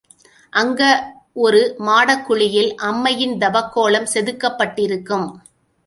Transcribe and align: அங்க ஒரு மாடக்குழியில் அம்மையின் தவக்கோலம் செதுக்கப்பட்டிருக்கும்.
அங்க 0.53 0.81
ஒரு 1.43 1.61
மாடக்குழியில் 1.79 2.71
அம்மையின் 2.89 3.37
தவக்கோலம் 3.37 4.11
செதுக்கப்பட்டிருக்கும். 4.13 5.27